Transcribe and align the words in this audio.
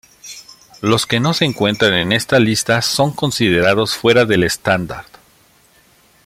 Los 0.81 1.05
que 1.05 1.19
no 1.19 1.35
se 1.35 1.45
encuentran 1.45 1.93
en 1.93 2.11
esta 2.11 2.39
lista 2.39 2.81
son 2.81 3.11
considerados 3.13 3.93
fuera 3.95 4.25
del 4.25 4.41
estándar. 4.43 5.05